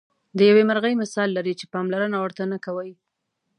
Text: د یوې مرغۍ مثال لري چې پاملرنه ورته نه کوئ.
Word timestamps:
د 0.37 0.39
یوې 0.49 0.63
مرغۍ 0.69 0.93
مثال 1.03 1.29
لري 1.37 1.53
چې 1.59 1.65
پاملرنه 1.73 2.17
ورته 2.19 2.43
نه 2.51 2.57
کوئ. 2.65 2.91